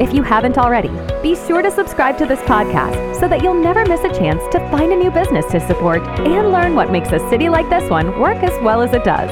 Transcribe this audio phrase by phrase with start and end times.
[0.00, 0.90] If you haven't already,
[1.22, 4.58] be sure to subscribe to this podcast so that you'll never miss a chance to
[4.70, 8.18] find a new business to support and learn what makes a city like this one
[8.18, 9.30] work as well as it does.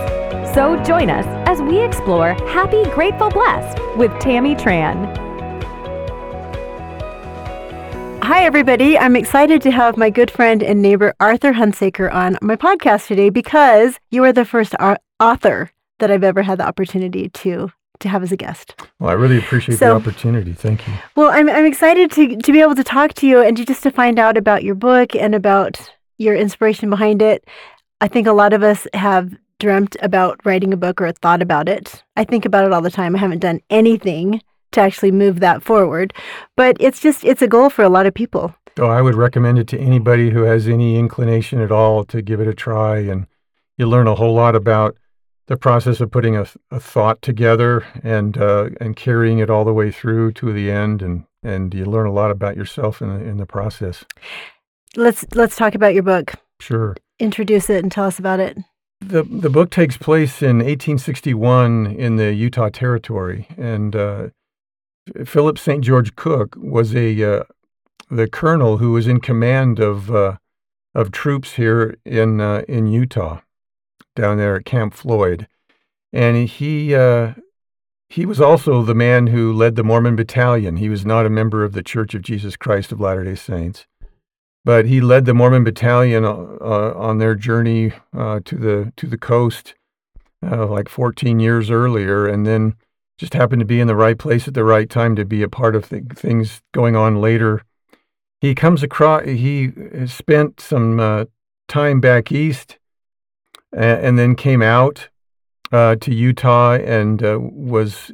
[0.54, 5.16] So join us as we explore Happy, Grateful, Blessed with Tammy Tran.
[8.22, 8.98] Hi, everybody.
[8.98, 13.30] I'm excited to have my good friend and neighbor Arthur Hunsaker on my podcast today
[13.30, 14.74] because you are the first
[15.18, 18.74] author that I've ever had the opportunity to to have as a guest.
[18.98, 20.52] Well, I really appreciate so, the opportunity.
[20.52, 20.94] Thank you.
[21.16, 23.82] Well, I'm I'm excited to to be able to talk to you and to, just
[23.84, 27.46] to find out about your book and about your inspiration behind it.
[28.00, 31.68] I think a lot of us have dreamt about writing a book or thought about
[31.68, 32.02] it.
[32.16, 33.14] I think about it all the time.
[33.14, 34.42] I haven't done anything
[34.72, 36.14] to actually move that forward,
[36.56, 38.54] but it's just it's a goal for a lot of people.
[38.78, 42.40] Oh, I would recommend it to anybody who has any inclination at all to give
[42.40, 43.26] it a try and
[43.76, 44.96] you learn a whole lot about
[45.50, 49.74] the process of putting a, a thought together and uh, and carrying it all the
[49.74, 53.24] way through to the end, and and you learn a lot about yourself in the
[53.24, 54.04] in the process.
[54.94, 56.34] Let's let's talk about your book.
[56.60, 56.96] Sure.
[57.18, 58.58] Introduce it and tell us about it.
[59.00, 64.28] The the book takes place in 1861 in the Utah Territory, and uh,
[65.24, 65.82] Philip St.
[65.82, 67.42] George Cooke was a uh,
[68.08, 70.36] the colonel who was in command of uh,
[70.94, 73.40] of troops here in uh, in Utah
[74.20, 75.48] down there at Camp Floyd,
[76.12, 77.34] and he uh,
[78.08, 80.76] he was also the man who led the Mormon Battalion.
[80.76, 83.86] He was not a member of the Church of Jesus Christ of Latter Day Saints,
[84.64, 89.06] but he led the Mormon Battalion uh, uh on their journey uh, to the to
[89.06, 89.74] the coast,
[90.44, 92.74] uh, like 14 years earlier, and then
[93.18, 95.48] just happened to be in the right place at the right time to be a
[95.48, 97.62] part of th- things going on later.
[98.40, 99.24] He comes across.
[99.24, 99.70] He
[100.06, 101.26] spent some uh,
[101.68, 102.79] time back east
[103.72, 105.08] and, then came out
[105.72, 108.10] uh, to Utah and uh, was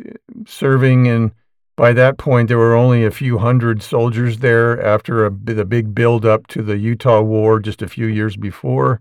[0.47, 1.09] serving.
[1.09, 1.33] And
[1.77, 5.94] by that point, there were only a few hundred soldiers there after a, the big
[5.94, 9.00] build-up to the Utah War just a few years before.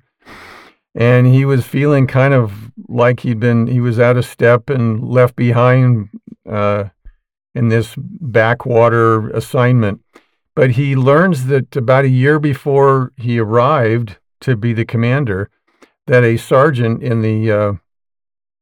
[0.93, 5.03] And he was feeling kind of like he'd been, he was out of step and
[5.03, 6.09] left behind
[6.49, 6.85] uh,
[7.53, 10.01] in this backwater assignment.
[10.55, 15.49] But he learns that about a year before he arrived to be the commander,
[16.07, 17.73] that a sergeant in the uh,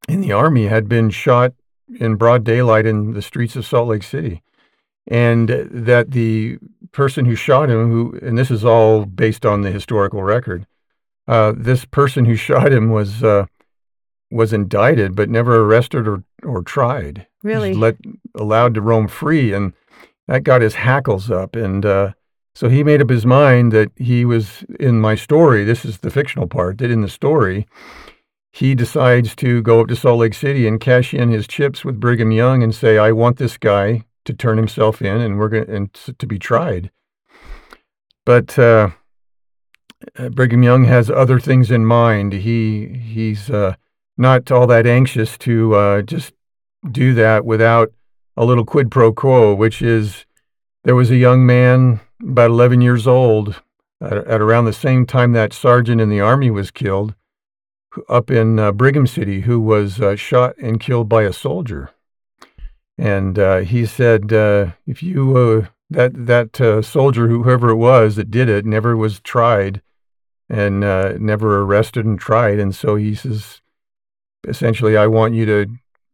[0.07, 1.53] in the army had been shot
[1.99, 4.41] in broad daylight in the streets of Salt Lake City,
[5.07, 6.57] and that the
[6.91, 10.65] person who shot him, who and this is all based on the historical record,
[11.27, 13.45] uh, this person who shot him was uh,
[14.31, 17.27] was indicted but never arrested or or tried.
[17.43, 17.97] Really, let
[18.35, 19.73] allowed to roam free, and
[20.27, 22.13] that got his hackles up, and uh,
[22.55, 25.63] so he made up his mind that he was in my story.
[25.63, 26.77] This is the fictional part.
[26.77, 27.67] That in the story,
[28.51, 31.99] he decides to go up to Salt Lake City and cash in his chips with
[31.99, 35.69] Brigham Young and say, "I want this guy to turn himself in, and we're going
[35.69, 36.91] and to be tried."
[38.25, 38.91] But uh,
[40.17, 42.33] uh, Brigham Young has other things in mind.
[42.33, 43.75] He he's uh,
[44.17, 46.33] not all that anxious to uh, just
[46.91, 47.91] do that without
[48.37, 50.25] a little quid pro quo, which is
[50.83, 53.61] there was a young man about 11 years old,
[54.01, 57.15] at, at, around the same time that sergeant in the army was killed,
[58.09, 61.91] up in uh, Brigham City, who was uh, shot and killed by a soldier.
[62.97, 68.15] And uh, he said, uh, if you uh, that that uh, soldier, whoever it was
[68.15, 69.81] that did it, never was tried
[70.49, 70.81] and
[71.19, 73.61] never arrested and tried, and so he says,
[74.47, 75.67] essentially, I want you to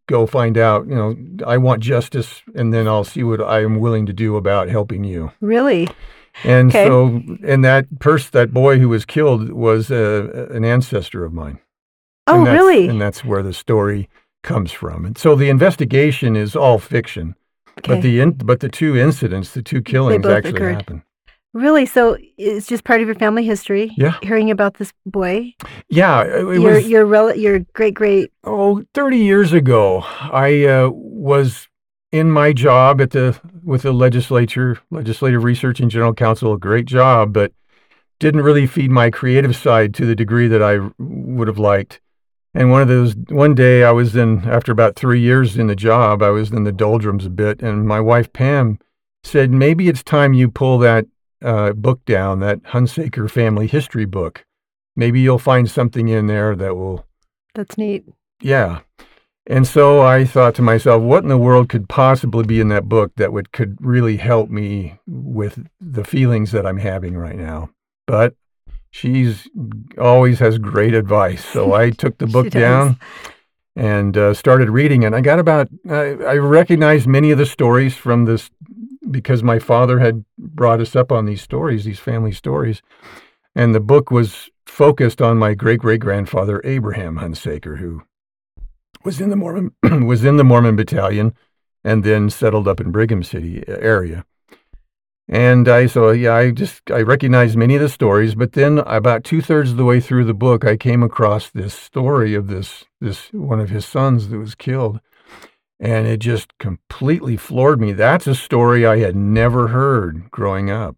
[0.09, 1.15] go find out, you know,
[1.45, 5.03] I want justice and then I'll see what I am willing to do about helping
[5.03, 5.31] you.
[5.39, 5.87] Really?
[6.43, 6.87] And okay.
[6.87, 11.59] so, and that person, that boy who was killed was uh, an ancestor of mine.
[12.25, 12.87] Oh, and really?
[12.87, 14.09] And that's where the story
[14.41, 15.05] comes from.
[15.05, 17.35] And so the investigation is all fiction,
[17.79, 17.93] okay.
[17.93, 20.75] but the in, but the two incidents, the two killings actually occurred.
[20.75, 21.03] happen.
[21.53, 21.85] Really?
[21.85, 23.91] So it's just part of your family history?
[23.97, 24.17] Yeah.
[24.21, 25.53] Hearing about this boy?
[25.89, 26.23] Yeah.
[26.23, 28.31] Your, was, your, rel- your great great.
[28.43, 31.67] Oh, 30 years ago, I uh, was
[32.11, 36.85] in my job at the with the legislature, Legislative Research and General Counsel, a great
[36.85, 37.51] job, but
[38.19, 42.01] didn't really feed my creative side to the degree that I would have liked.
[42.53, 45.75] And one of those, one day I was in, after about three years in the
[45.75, 48.79] job, I was in the doldrums a bit, and my wife Pam
[49.23, 51.05] said, maybe it's time you pull that
[51.43, 54.45] uh, book down, that Hunsaker family history book.
[54.95, 57.05] Maybe you'll find something in there that will,
[57.55, 58.05] That's neat.
[58.41, 58.79] yeah.
[59.47, 62.87] And so I thought to myself, what in the world could possibly be in that
[62.87, 67.71] book that would could really help me with the feelings that I'm having right now?
[68.05, 68.35] But
[68.91, 69.47] she's
[69.97, 71.43] always has great advice.
[71.43, 72.99] So I took the book down
[73.75, 75.13] and uh, started reading it.
[75.15, 78.51] I got about, I I recognized many of the stories from this
[79.09, 82.81] because my father had brought us up on these stories, these family stories.
[83.55, 88.03] And the book was focused on my great great grandfather, Abraham Hunsaker, who
[89.03, 89.73] was in the Mormon
[90.05, 91.33] was in the Mormon battalion
[91.83, 94.25] and then settled up in Brigham City area.
[95.27, 99.23] And I so yeah, I just I recognized many of the stories, but then about
[99.23, 102.85] two thirds of the way through the book, I came across this story of this
[102.99, 104.99] this one of his sons that was killed,
[105.79, 107.93] and it just completely floored me.
[107.93, 110.95] That's a story I had never heard growing up,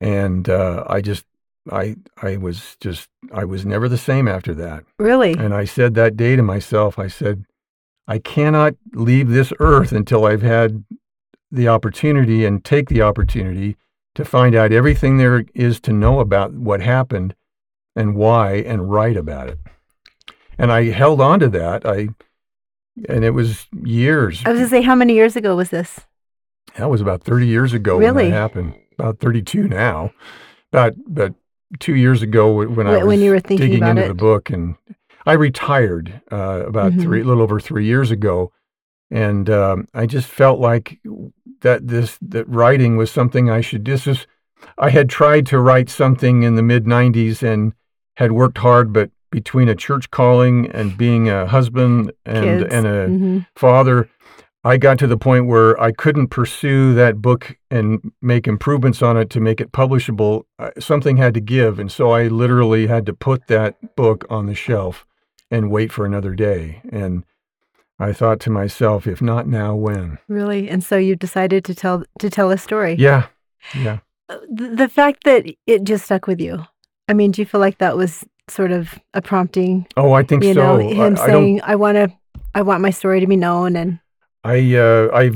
[0.00, 1.24] and uh, I just
[1.70, 4.84] I I was just I was never the same after that.
[4.98, 5.32] Really?
[5.32, 7.44] And I said that day to myself, I said,
[8.06, 10.84] I cannot leave this earth until I've had
[11.50, 13.76] the opportunity and take the opportunity
[14.14, 17.34] to find out everything there is to know about what happened
[17.94, 19.58] and why and write about it.
[20.58, 21.86] And I held on to that.
[21.86, 22.08] I
[23.08, 24.42] and it was years.
[24.44, 26.00] I was going to say, how many years ago was this?
[26.76, 28.30] That was about 30 years ago when Really?
[28.30, 28.74] that happened.
[28.98, 30.12] About 32 now.
[30.72, 31.34] About but
[31.80, 34.08] 2 years ago when I was when you were thinking digging about into it?
[34.08, 34.74] the book and
[35.26, 37.02] I retired uh, about Mhm.
[37.02, 38.50] three, a little over three years ago,
[39.10, 40.98] and um, I just felt like
[41.60, 43.84] that this that writing was something I should.
[43.84, 44.26] This is
[44.78, 47.72] I had tried to write something in the mid '90s and
[48.16, 52.74] had worked hard, but between a church calling and being a husband and Kids.
[52.74, 54.08] and a hmm father,
[54.64, 59.16] I got to the point where I couldn't pursue that book and make improvements on
[59.16, 60.44] it to make it publishable.
[60.78, 61.78] Something had to give.
[61.78, 65.06] And so I literally had to put that book on the shelf
[65.50, 66.82] and wait for another day.
[66.90, 67.24] And
[67.98, 70.18] I thought to myself, if not now, when?
[70.28, 70.68] Really?
[70.68, 72.94] And so you decided to tell to tell a story.
[72.94, 73.26] Yeah.
[73.74, 73.98] Yeah.
[74.28, 76.64] Uh, The, the fact that it just stuck with you.
[77.08, 79.86] I mean, do you feel like that was sort of a prompting?
[79.96, 80.78] Oh, I think You so.
[80.78, 82.12] know, him I, saying, "I want to,
[82.54, 84.00] I want my story to be known," and
[84.44, 85.30] I, uh, I,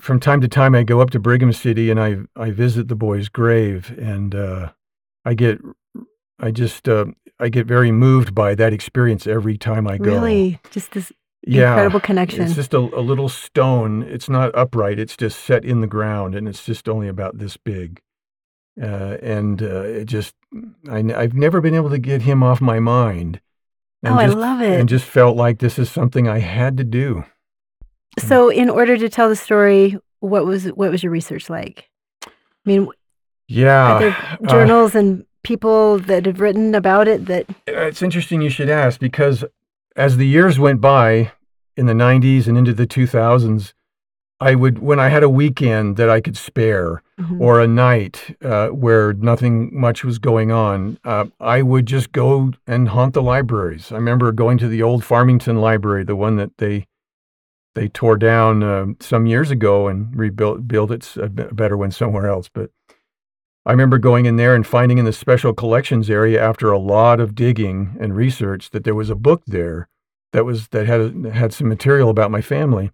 [0.00, 2.96] from time to time, I go up to Brigham City and I, I visit the
[2.96, 4.72] boy's grave, and uh,
[5.24, 5.60] I get,
[6.38, 7.06] I just, uh,
[7.38, 10.14] I get very moved by that experience every time I go.
[10.14, 11.12] really, just this
[11.46, 12.42] yeah, incredible connection.
[12.42, 14.02] It's just a, a little stone.
[14.02, 14.98] It's not upright.
[14.98, 18.00] It's just set in the ground, and it's just only about this big.
[18.80, 20.34] Uh, and uh, it just,
[20.88, 23.40] I, have never been able to get him off my mind.
[24.04, 24.80] oh, I love it.
[24.80, 27.24] And just felt like this is something I had to do.
[28.18, 31.88] so, in order to tell the story, what was what was your research like?
[32.26, 32.30] I
[32.64, 32.88] mean,
[33.48, 33.92] Yeah.
[33.92, 38.50] are there uh, journals and people that have written about it that It's interesting you
[38.50, 39.44] should ask because
[39.96, 41.32] as the years went by
[41.76, 43.72] in the 90s and into the 2000s,
[44.42, 47.40] I would, when I had a weekend that I could spare Mhm.
[47.40, 52.52] or a night uh, where nothing much was going on, uh, I would just go
[52.66, 53.92] and haunt the libraries.
[53.92, 56.86] I remember going to the old Farmington Library, the one that they
[57.76, 62.26] they tore down uh, some years ago and rebuilt built it a better one somewhere
[62.26, 62.48] else.
[62.52, 62.70] But
[63.64, 67.20] I remember going in there and finding in the special collections area after a lot
[67.20, 69.86] of digging and research that there was a book there
[70.32, 72.90] that was that had had some material about my family.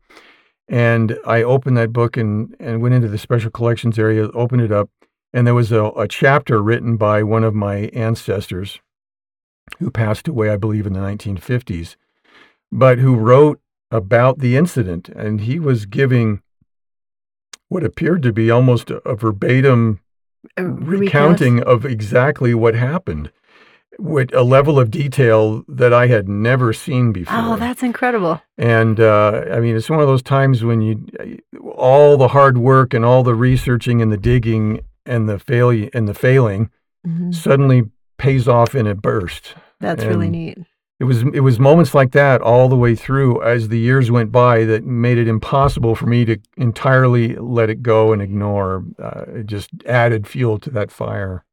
[0.68, 4.72] And I opened that book and and went into the special collections area, opened it
[4.72, 4.90] up,
[5.32, 8.80] and there was a, a chapter written by one of my ancestors
[9.78, 11.96] who passed away, I believe, in the 1950s,
[12.72, 15.08] but who wrote about the incident.
[15.08, 16.42] And he was giving
[17.68, 20.00] what appeared to be almost a, a verbatim
[20.56, 23.30] recounting of exactly what happened
[23.98, 27.34] with a level of detail that I had never seen before.
[27.38, 28.40] Oh, that's incredible.
[28.58, 31.06] and uh, I mean, it's one of those times when you
[31.74, 36.06] all the hard work and all the researching and the digging and the failure and
[36.08, 36.70] the failing
[37.06, 37.34] Mhm.
[37.34, 37.84] suddenly
[38.18, 39.54] pays off in a burst.
[39.80, 40.58] That's really neat.
[40.98, 44.32] It was it was moments like that all the way through as the years went
[44.32, 48.82] by that made it impossible for me to entirely let it go and ignore.
[48.98, 51.44] Uh, it just added fuel to that fire.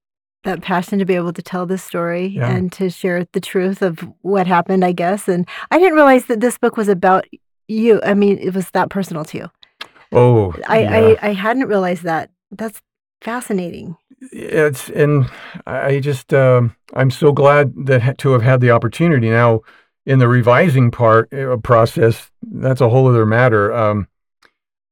[0.44, 2.50] That passion to be able to tell this story Yeah.
[2.52, 5.28] and to share the truth of what happened, I guess.
[5.28, 7.26] And I didn't realize that this book was about
[7.68, 8.02] you.
[8.04, 9.50] I mean, it was that personal to you.
[10.12, 11.16] Oh, I, yeah.
[11.22, 12.30] I, I hadn't realized that.
[12.52, 12.82] That's
[13.22, 13.96] fascinating.
[14.32, 15.26] it's and
[15.66, 19.30] I just um, I'm so glad that to have had the opportunity.
[19.30, 19.62] Now,
[20.06, 23.74] in the revising part uh, process, that's a whole other matter.
[23.74, 24.08] Um,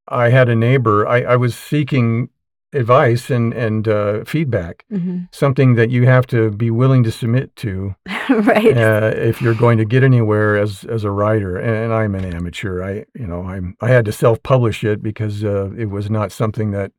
[0.07, 1.07] I had a neighbor.
[1.07, 2.29] I, I was seeking
[2.73, 7.55] advice and and uh, feedback, hmm something that you have to be willing to submit
[7.55, 7.95] to
[8.29, 8.77] right.
[8.77, 11.57] uh, if you're going to get anywhere as as a writer.
[11.57, 12.83] And I'm an amateur.
[12.83, 16.31] I you know I'm I had to self publish it because uh, it was not
[16.31, 16.91] something that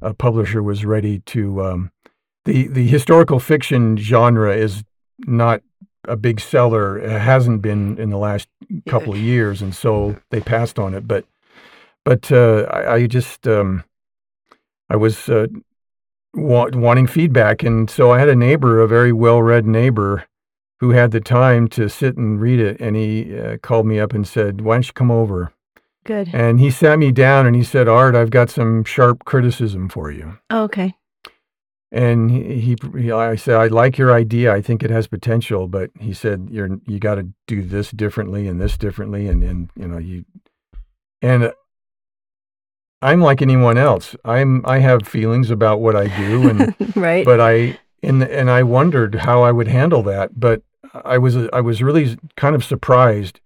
[0.00, 1.62] a publisher was ready to.
[1.62, 1.92] Um,
[2.44, 4.82] the the historical fiction genre is
[5.26, 5.62] not
[6.04, 6.98] a big seller.
[6.98, 8.48] It hasn't been in the last
[8.88, 11.06] couple of years, and so they passed on it.
[11.06, 11.24] But
[12.04, 13.84] but uh, I, I just um,
[14.90, 15.46] I was uh,
[16.34, 20.24] wa- wanting feedback, and so I had a neighbor, a very well-read neighbor,
[20.80, 24.12] who had the time to sit and read it, and he uh, called me up
[24.12, 25.52] and said, "Why don't you come over?"
[26.04, 26.30] Good.
[26.32, 30.10] And he sat me down and he said, "Art, I've got some sharp criticism for
[30.10, 30.94] you." Oh, okay.
[31.92, 34.52] And he, he, he- I said, I like your idea.
[34.52, 38.46] I think it has potential, but he said, you're, you got to do this differently
[38.46, 39.26] and this differently.
[39.26, 40.24] And, and, you know, you,
[41.20, 41.52] and uh,
[43.02, 44.14] I'm like anyone else.
[44.24, 47.24] I'm, I have feelings about what I do and, right.
[47.24, 50.38] but I, and, and I wondered how I would handle that.
[50.38, 53.40] But I was, I was really kind of surprised.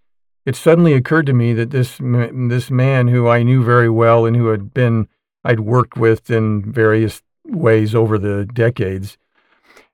[0.46, 4.36] It suddenly occurred to me that this, this man who I knew very well and
[4.36, 5.08] who had been,
[5.44, 9.18] I'd worked with in various ways over the decades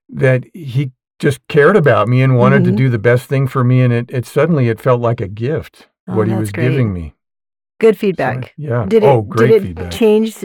[0.09, 2.77] that he just cared about me and wanted to Mhm.
[2.77, 5.89] do the best thing for me and it, it suddenly it felt like a gift
[6.09, 6.71] Oh, what he was great.
[6.71, 7.13] giving me
[7.81, 8.55] Good So, feedback.
[8.57, 10.37] yeah Did it, oh great did it feedback change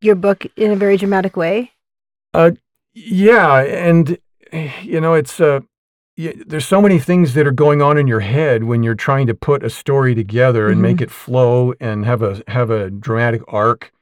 [0.00, 1.72] your book in a very dramatic way?
[2.34, 2.52] Uh,
[2.94, 4.18] yeah and
[4.82, 5.60] you know it's uh
[6.16, 9.26] y there's so many things that are going on in your head when you're trying
[9.26, 13.42] to put a story together and make it flow and have a have a dramatic
[13.48, 13.92] arc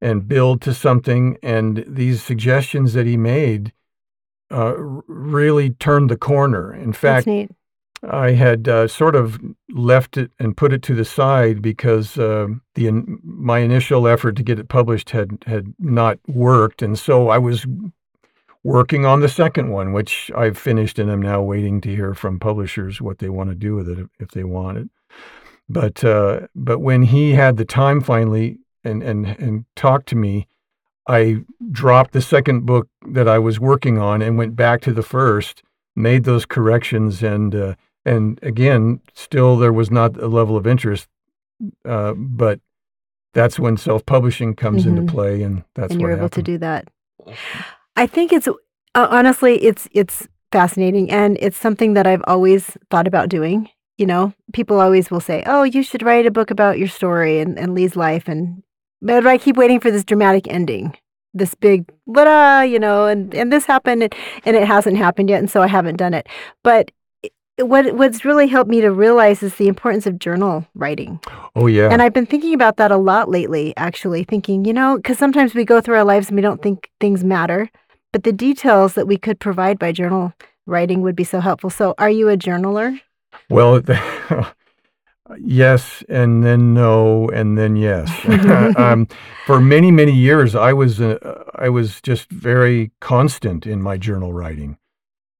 [0.00, 3.72] and build to something and these suggestions that he made
[4.50, 4.74] uh,
[5.08, 7.50] really turned the corner in That's fact neat.
[8.02, 12.48] I had uh, sort of left it and put it to the side because uh,
[12.74, 17.28] the in, my initial effort to get it published had had not worked, and so
[17.28, 17.66] I was
[18.62, 22.38] working on the second one, which I've finished, and I'm now waiting to hear from
[22.38, 24.90] publishers what they want to do with it if, they want it.
[25.68, 30.46] But uh, but when he had the time finally and and and talked to me,
[31.08, 31.38] I
[31.70, 35.62] dropped the second book that I was working on and went back to the first,
[35.96, 37.74] made those corrections, and uh,
[38.14, 41.08] and again, still there was not a level of interest,
[41.84, 42.60] uh, but
[43.34, 44.88] that's when self-publishing comes Mhm.
[44.88, 46.88] into play, and that's and you're able to do that.
[47.96, 53.06] I think it's uh, honestly it's it's fascinating and it's something that I've always thought
[53.06, 53.68] about doing.
[53.98, 57.40] You know, people always will say, "Oh, you should write a book about your story
[57.40, 58.62] and, and Lee's life," and
[59.02, 60.96] but I keep waiting for this dramatic ending,
[61.34, 64.14] this big "ta you know, and and this happened, and,
[64.46, 66.28] and it hasn't happened yet, and so I haven't done it.
[66.62, 66.92] But
[67.58, 71.20] what what's really helped me to realize is the importance of journal writing.
[71.56, 74.96] Oh yeah, And I've been thinking about that a lot lately, actually, thinking, you know,
[74.96, 77.70] because sometimes we go through our lives and we don't think things matter,
[78.12, 80.32] but the details that we could provide by journal
[80.66, 81.70] writing would be so helpful.
[81.70, 83.00] So, are you a journaler?
[83.50, 83.82] well,
[85.38, 88.10] yes, and then no, and then yes.
[88.76, 89.08] um,
[89.46, 94.32] for many many years, I was uh, I was just very constant in my journal
[94.32, 94.78] writing.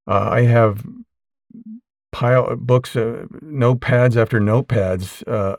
[0.07, 0.85] Uh, I have
[2.13, 5.57] pile books, uh, notepads after notepads, uh,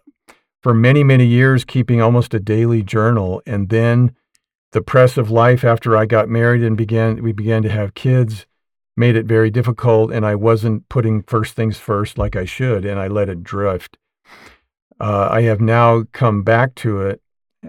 [0.61, 4.15] for many many years, keeping almost a daily journal, and then
[4.71, 8.45] the press of life after I got married and began we began to have kids
[8.95, 12.99] made it very difficult and I wasn't putting first things first like I should and
[12.99, 13.97] I let it drift.
[14.99, 17.21] Uh, I have now come back to it.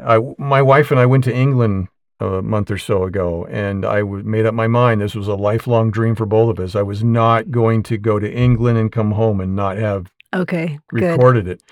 [0.05, 1.89] I, my wife and I went to England
[2.21, 5.35] a month or so ago and I w- made up my mind this was a
[5.35, 6.75] lifelong dream for both of us.
[6.77, 10.79] I was not going to go to England and come home and not have Okay,
[10.91, 11.03] good.
[11.03, 11.63] recorded it.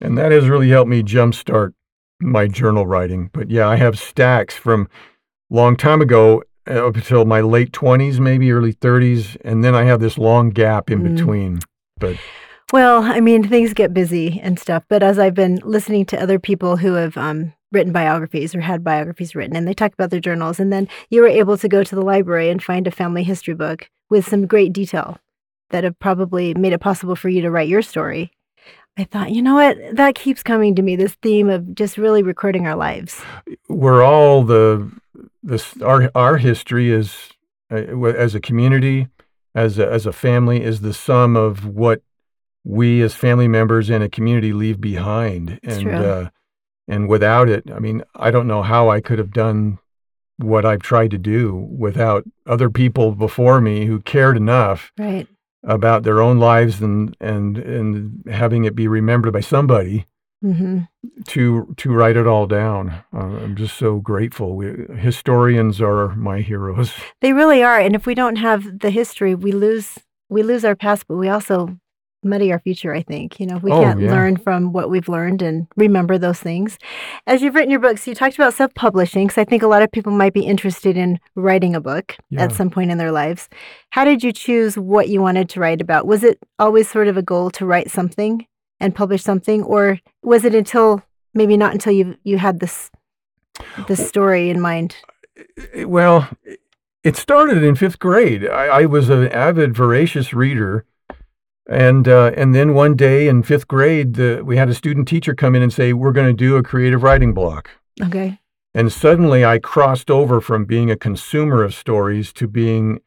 [0.00, 1.74] And that has really helped me jumpstart
[2.20, 3.30] my journal writing.
[3.32, 4.88] But yeah, I have stacks from
[5.50, 9.84] long time ago uh, up until my late 20s, maybe early 30s, and then I
[9.84, 11.16] have this long gap in Mm.
[11.16, 11.58] between.
[11.98, 12.16] But
[12.72, 16.38] Well, I mean, things get busy and stuff, but as I've been listening to other
[16.38, 20.20] people who have um, written biographies or had biographies written, and they talk about their
[20.20, 23.24] journals, and then you were able to go to the library and find a family
[23.24, 25.18] history book with some great detail
[25.70, 28.30] that have probably made it possible for you to write your story.
[28.96, 29.76] I thought, you know what?
[29.92, 30.94] That keeps coming to me.
[30.94, 33.20] This theme of just really recording our lives.
[33.68, 34.90] we're all the
[35.42, 37.30] this our our history is
[37.72, 39.08] uh, as a community,
[39.54, 42.02] as a, as a family, is the sum of what
[42.64, 45.58] we as family members and a community leave behind.
[45.62, 46.30] It's and uh,
[46.88, 49.78] and without it, I mean, I don't know how I could have done
[50.38, 55.26] what I've tried to do without other people before me who cared enough Right.
[55.62, 60.06] about their own lives and and and having it be remembered by somebody
[60.42, 60.80] hmm
[61.26, 62.90] to to write it all down.
[63.14, 64.56] Uh, I'm just so grateful.
[64.56, 66.92] We, historians are my heroes.
[67.20, 67.78] They really are.
[67.78, 69.98] And if we don't have the history, we lose
[70.28, 71.76] we lose our past, but we also
[72.22, 73.40] muddy our future, I think.
[73.40, 74.10] You know, we Oh, can't yeah.
[74.10, 76.78] learn from what we've learned and remember those things.
[77.26, 79.90] As you've written your books, you talked about self-publishing, because I think a lot of
[79.92, 82.42] people might be interested in writing a book Yeah.
[82.42, 83.48] at some point in their lives.
[83.90, 86.06] How did you choose what you wanted to write about?
[86.06, 88.46] Was it always sort of a goal to write something
[88.78, 91.02] and publish something, or was it until
[91.34, 92.90] maybe not until you you had this
[93.88, 94.96] this story in mind?
[95.84, 96.28] Well,
[97.04, 98.46] it started in fifth grade.
[98.46, 100.84] I, I was an avid, voracious reader,
[101.70, 105.34] and uh, and then one day in fifth grade, the, we had a student teacher
[105.34, 107.70] come in and say, "We're going to do a creative writing block."
[108.02, 108.40] Okay.
[108.74, 113.00] And suddenly, I crossed over from being a consumer of stories to being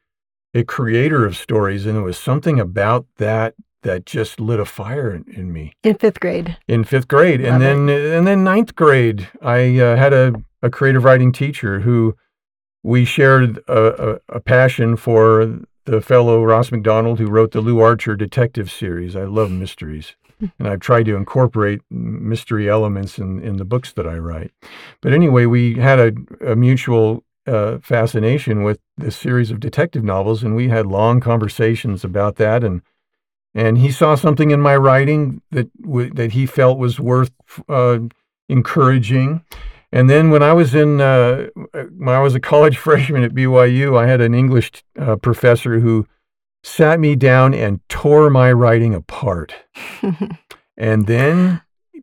[0.53, 5.13] a creator of stories, and it was something about that that just lit a fire
[5.13, 5.73] in, in me.
[5.83, 6.57] In fifth grade.
[6.67, 10.69] in fifth grade, Love and then and then ninth grade, I uh, had a, a
[10.69, 12.15] creative writing teacher who
[12.81, 17.79] we shared a, a, a passion for the fellow Ross Macdonald who wrote the Lew
[17.79, 19.15] Archer detective series.
[19.15, 24.07] I love mysteries, and I've tried to incorporate mystery elements in in the books that
[24.07, 24.51] I write.
[25.01, 27.23] But anyway, we had a, a mutual.
[27.45, 32.63] Uh, fascination with this series of detective novels, and we had long conversations about that.
[32.63, 32.81] And
[33.53, 37.31] and he saw something in my writing that w- that he felt was worth
[37.69, 37.99] uh,
[38.49, 39.43] encouraging.
[39.93, 43.97] And then when I was in uh, when I was a college freshman at BYU,
[43.97, 46.07] I had an English uh, professor who
[46.63, 49.53] sat me down and tore my writing apart,
[50.77, 51.61] and then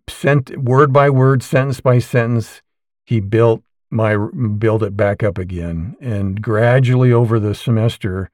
[0.08, 2.62] sent word by word, sentence by sentence,
[3.04, 5.96] he built my built it back up again.
[6.00, 8.30] And gradually over the semester,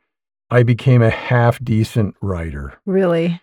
[0.51, 2.75] I became a half decent writer.
[2.85, 3.41] Really?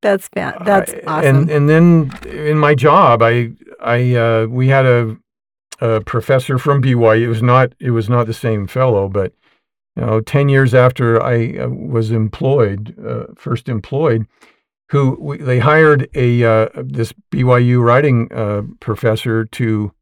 [0.00, 1.36] That's fa- that's awesome.
[1.36, 5.16] And and then in my job, I I uh, we had a,
[5.80, 7.22] a professor from BYU.
[7.22, 9.32] It was not it was not the same fellow, but
[9.96, 14.26] you know, ten years after I uh, was employed, uh, first employed,
[14.90, 19.92] who we, they hired a uh, this BYU writing uh, professor to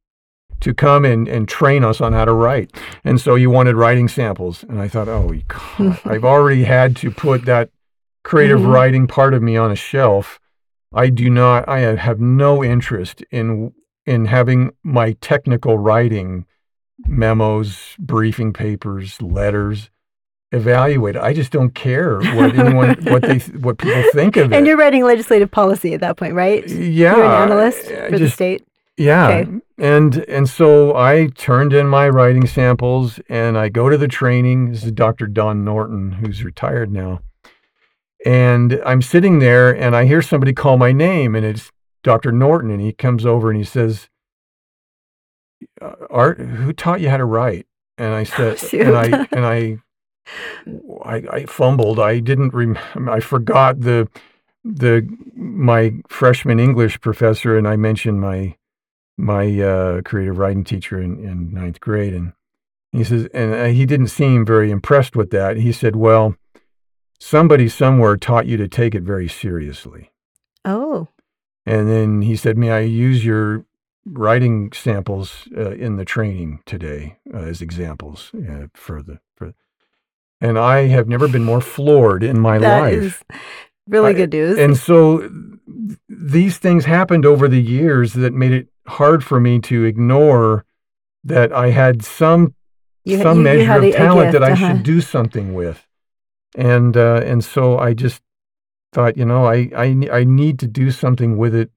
[0.61, 2.73] to come and, and train us on how to write.
[3.05, 4.63] And so he wanted writing samples.
[4.63, 7.71] And I thought, oh, God, I've already had to put that
[8.23, 8.73] creative Mhm.
[8.73, 10.41] writing part of me on a shelf.
[10.95, 13.73] I do not, I have no interest in
[14.07, 16.47] in having my technical writing
[17.07, 19.91] memos, briefing papers, letters
[20.53, 21.21] evaluated.
[21.21, 24.57] I just don't care what anyone, what they, what people think of it.
[24.57, 26.67] And you're writing legislative policy at that point, right?
[26.69, 28.65] yeah, You're an analyst I for the state.
[28.97, 29.29] yeah.
[29.29, 29.51] Okay.
[29.79, 34.71] And and so I turned in my writing samples and I go to the training.
[34.71, 35.27] This is Dr.
[35.27, 37.21] Don Norton, who's retired now.
[38.25, 41.73] And I'm sitting there and I hear somebody call my name and it's
[42.05, 42.31] Dr.
[42.31, 44.09] Norton and he comes over and he says,
[45.83, 47.67] "Uh, Art, who taught you how to write?
[47.99, 48.83] And I said, Shoot.
[48.87, 49.79] and I and I,
[51.05, 51.99] I I fumbled.
[51.99, 52.79] I didn't rem-
[53.11, 54.09] I forgot the
[54.63, 58.57] the my freshman English professor and I mentioned my
[59.17, 62.33] my uh, creative writing teacher in, in ninth grade, and
[62.93, 65.57] he says, and uh, he didn't seem very impressed with that.
[65.57, 66.37] He said, "Well,
[67.19, 70.11] somebody somewhere taught you to take it very seriously."
[70.65, 71.09] Oh,
[71.67, 73.65] And then he said, "May I use your
[74.07, 79.55] writing samples uh, in the training today uh, as examples uh, for the for?"
[80.41, 82.93] And I have never been more floored in my that life.
[83.03, 83.23] is
[83.89, 84.59] really I- good news.
[84.59, 85.31] And so th-
[86.09, 90.67] these things happened over the years that made it hard for me to ignore
[91.23, 92.55] that I had some
[93.05, 94.69] You- some you- you measure had of talent that I uh-huh.
[94.75, 95.87] should do something with.
[96.55, 98.21] And uh, and so I just
[98.95, 99.87] thought, you know, I I
[100.21, 101.71] I need to do something with it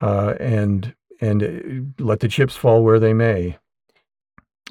[0.00, 3.58] uh, and and uh, let the chips fall where they may.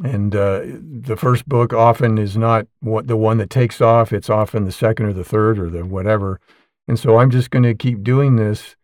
[0.04, 0.62] And uh,
[1.02, 4.12] the first book often is not what the one that takes off.
[4.12, 6.40] It's often the second or the third or the whatever.
[6.88, 8.76] And so I'm just going to keep doing this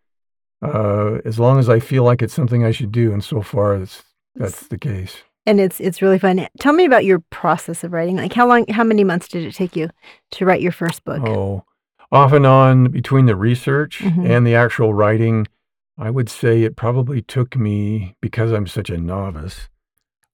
[0.61, 3.11] uh, as long as I feel like it's something I should do.
[3.11, 4.03] And so far, that's
[4.35, 5.17] that's the case.
[5.45, 6.47] and it's it's really fun.
[6.59, 8.17] Tell me about your process of writing.
[8.17, 9.89] Like how long, how many months did it take you
[10.31, 11.21] to write your first book?
[11.27, 11.63] Oh,
[12.11, 14.27] off and on between the research Mhm.
[14.27, 15.47] and the actual writing,
[15.97, 19.69] I would say it probably took me, because I'm such a novice,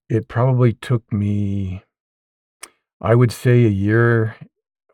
[0.10, 1.84] it probably took me,
[3.02, 4.36] I would say a year,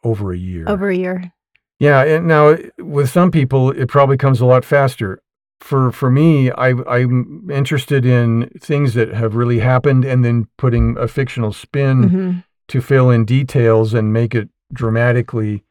[0.03, 0.65] over a year.
[0.67, 1.31] Over a year.
[1.79, 5.19] Yeah, and now with some people, it probably comes a lot faster.
[5.59, 10.97] For for me, I, I'm interested in things that have really happened, and then putting
[10.97, 12.31] a fictional spin hmm
[12.67, 15.61] to fill in details and make it dramatically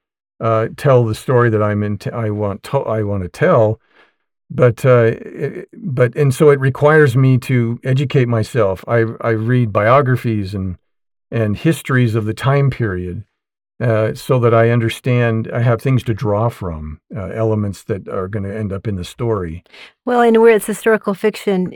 [0.40, 1.98] uh, tell the story that I'm in.
[2.12, 3.80] I want to, I want to tell.
[4.50, 8.84] but uh, it, but and so it requires me to educate myself.
[8.88, 10.76] I I read biographies and
[11.30, 13.24] and histories of the time period.
[13.80, 18.28] Uh, so that I understand, I have things to draw from, uh, elements that are
[18.28, 19.64] going to end up in the story.
[20.04, 21.72] Well, and where it's historical fiction,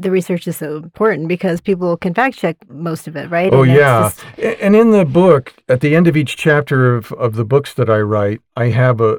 [0.00, 3.52] the research is so important because people can fact check most of it, right?
[3.52, 4.24] Oh And yeah, just-
[4.62, 7.90] and in the book, at the end of each chapter of, of the books that
[7.90, 9.18] I write, I have a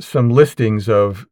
[0.00, 1.26] some listings of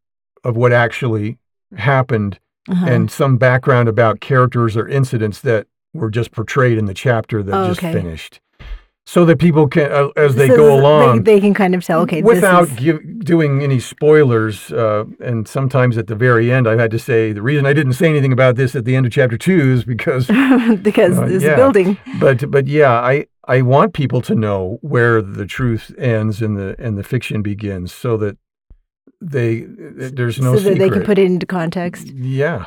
[0.44, 1.38] of what actually
[1.76, 2.87] happened uh-huh.
[2.87, 7.54] and some background about characters or incidents that were just portrayed in the chapter that
[7.54, 7.92] Oh, just okay.
[7.92, 8.40] finished,
[9.10, 12.00] so that people can, uh, as they So go along, they, can kind of tell.
[12.02, 16.68] Okay, without this is, give, doing any spoilers, uh, and sometimes at the very end,
[16.68, 19.06] I've had to say the reason I didn't say anything about this at the end
[19.06, 20.26] of chapter two is because
[20.82, 21.56] because Uh, this yeah.
[21.56, 21.98] building.
[22.20, 26.76] but but yeah, I I want people to know where the truth ends and the
[26.78, 28.38] and the fiction begins, so that
[29.20, 32.06] they there's no so that they can put it into context.
[32.14, 32.66] Yeah,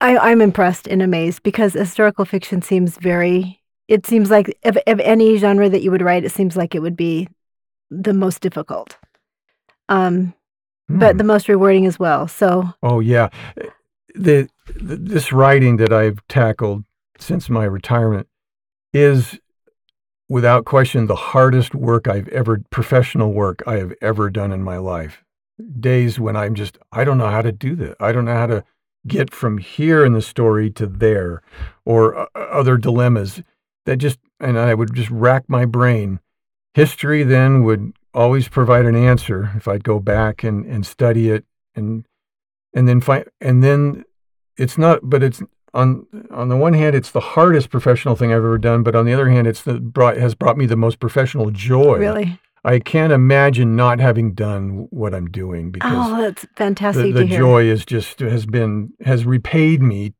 [0.00, 3.60] I, I'm impressed and amazed because historical fiction seems very.
[3.88, 6.80] It seems like of, of any genre that you would write, it seems like it
[6.80, 7.28] would be
[7.90, 8.96] the most difficult,
[9.88, 10.34] um,
[10.88, 11.18] but Hmm.
[11.18, 12.26] the most rewarding as well.
[12.28, 13.28] So oh yeah,
[14.14, 16.84] the, the this writing that I've tackled
[17.18, 18.26] since my retirement
[18.92, 19.38] is
[20.28, 24.78] without question the hardest work I've ever professional work I have ever done in my
[24.78, 25.22] life.
[25.78, 27.94] Days when I'm just I don't know how to do this.
[28.00, 28.64] I don't know how to
[29.06, 31.42] get from here in the story to there
[31.84, 33.42] or uh, other dilemmas
[33.86, 36.20] that just and I would just rack my brain.
[36.74, 41.44] History then would always provide an answer if I'd go back and, and study it
[41.74, 42.06] and
[42.74, 44.04] and then find and then
[44.56, 45.42] it's not but it's
[45.72, 49.04] on on the one hand it's the hardest professional thing I've ever done, but on
[49.04, 51.98] the other hand it's the brought has brought me the most professional joy.
[51.98, 57.14] really, I can't imagine not having done what I'm doing because oh, that's the, fantastic
[57.14, 57.38] the to hear.
[57.38, 60.14] joy is just has been has repaid me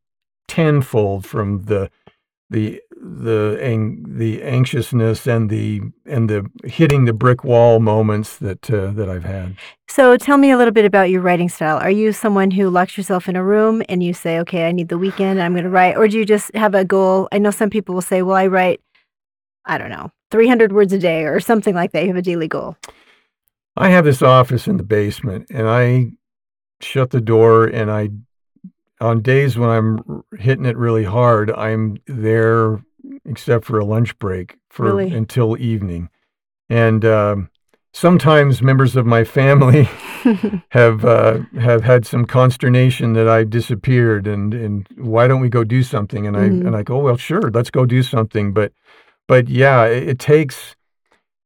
[0.49, 1.91] tenfold from the
[2.51, 8.71] the the ang- the anxiousness and the and the hitting the brick wall moments that
[8.71, 9.57] uh, that I've had.
[9.89, 11.77] So tell me a little bit about your writing style.
[11.79, 14.89] Are you someone who locks yourself in a room and you say, "Okay, I need
[14.89, 15.41] the weekend.
[15.41, 17.29] I'm going to write," or do you just have a goal?
[17.31, 18.81] I know some people will say, "Well, I write,
[19.67, 22.49] I don't know, 300 words a day or something like that." You have a daily
[22.49, 22.77] goal.
[23.77, 26.13] I have this office in the basement, and I
[26.81, 27.67] shut the door.
[27.67, 28.11] And I,
[29.01, 32.81] on days when I'm hitting it really hard, I'm there,
[33.25, 35.11] except for a lunch break, for Really?
[35.13, 36.09] until evening.
[36.69, 37.51] And um,
[37.93, 39.89] sometimes members of my family
[40.71, 45.65] have uh, have had some consternation that I disappeared, and and why don't we go
[45.65, 46.27] do something?
[46.27, 46.67] And I Mhm.
[46.67, 48.53] and I go, well, sure, let's go do something.
[48.53, 48.73] But
[49.29, 50.77] but yeah, it, it takes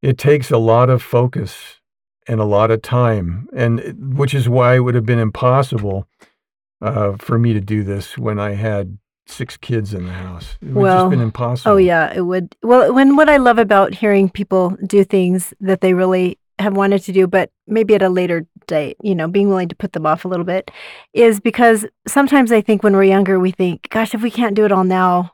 [0.03, 1.81] it takes a lot of focus
[2.29, 6.07] and a lot of time, and which is why it would have been impossible
[6.81, 10.57] uh, for me to do this when I had six kids in the house.
[10.63, 11.73] It would Well, just been impossible.
[11.73, 12.55] Oh yeah, it would.
[12.63, 17.03] Well, when what I love about hearing people do things that they really have wanted
[17.03, 20.07] to do, but maybe at a later date, you know, being willing to put them
[20.07, 20.71] off a little bit,
[21.13, 24.65] is because sometimes I think when we're younger, we think, "Gosh, if we can't do
[24.65, 25.33] it all now,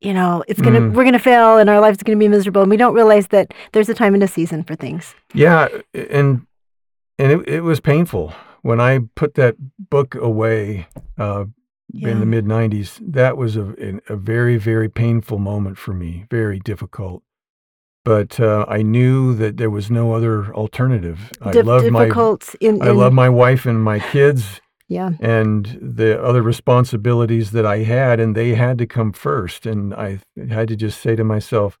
[0.00, 0.92] you know, it's gonna Mm.
[0.94, 3.88] we're gonna fail and our life's gonna be miserable," and we don't realize that there's
[3.88, 5.14] a time and a season for things.
[5.32, 6.42] Yeah, and
[7.18, 9.56] and it it was painful when I put that
[9.90, 11.46] book away uh,
[11.94, 13.00] in the mid '90s.
[13.12, 17.22] That was a a very very painful moment for me, very difficult.
[18.04, 21.30] But uh, I knew that there was no other alternative.
[21.42, 25.10] I Dif- love my difficult in, I in love my wife and my kids yeah.
[25.20, 29.66] and the other responsibilities that I had, and they had to come first.
[29.66, 30.20] And I
[30.50, 31.78] had to just say to myself,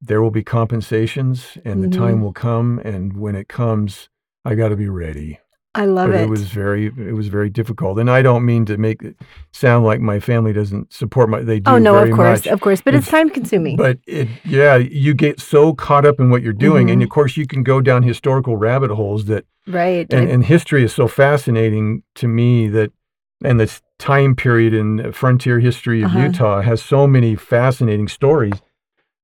[0.00, 2.00] there will be compensations, and the Mm-hmm.
[2.00, 2.78] time will come.
[2.84, 4.08] And when it comes,
[4.44, 5.40] I got to be ready.
[5.74, 6.22] I love it.
[6.22, 7.98] it was very, it was very difficult.
[8.00, 9.16] And I don't mean to make it
[9.52, 11.42] sound like my family doesn't support my.
[11.42, 12.52] They do oh no, of course, much.
[12.52, 13.76] of course, but it's, It's- time consuming.
[13.76, 17.04] But it, yeah, you get so caught up in what you're doing, and Mhm.
[17.04, 20.06] of course, you can go down historical rabbit holes that right.
[20.12, 22.90] and, I- and history is so fascinating to me that
[23.44, 26.26] and this time period in frontier history of Uh-huh.
[26.26, 28.60] Utah has so many fascinating stories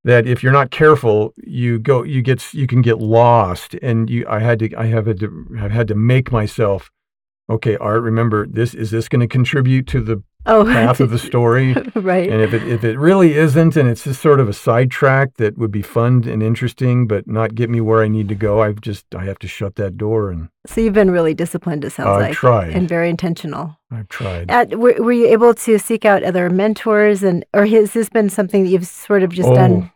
[0.07, 4.25] that if you're not careful you go you get you can get lost and you
[4.27, 6.89] I had to I have had to I've had to make myself
[7.49, 11.19] okay art remember this is this going to contribute to the oh, path of the
[11.19, 12.29] story right.
[12.29, 15.57] and if it if it really isn't and it's just sort of a sidetrack that
[15.57, 18.79] would be fun and interesting but not get me where I need to go I've
[18.79, 22.07] just I have to shut that door and So you've been really disciplined, it sounds
[22.07, 22.71] I've like, tried.
[22.71, 23.77] and very intentional.
[23.91, 24.51] I've tried.
[24.51, 28.29] At, were, were you able to seek out other mentors, and or has this been
[28.29, 29.91] something that you've sort of just oh, done?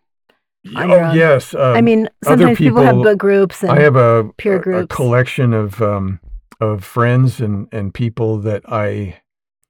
[0.75, 1.53] Oh yes.
[1.53, 4.83] Um, I mean, other sometimes people, have book groups, and I have a, peer a-
[4.83, 6.19] a collection of um,
[6.59, 9.21] of friends and and people that I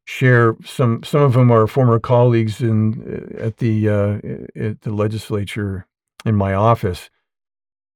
[0.05, 0.55] share.
[0.65, 4.19] Some some of them are former colleagues in at the uh,
[4.55, 5.87] at the legislature
[6.25, 7.09] in my office,